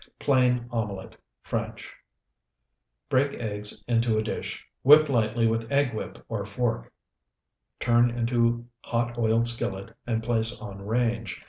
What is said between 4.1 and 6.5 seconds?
a dish, whip lightly with egg whip or